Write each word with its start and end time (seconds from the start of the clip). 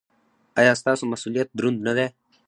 ایا 0.59 0.73
ستاسو 0.81 1.03
مسؤلیت 1.13 1.47
دروند 1.57 1.79
نه 1.87 1.93
دی؟ 1.97 2.07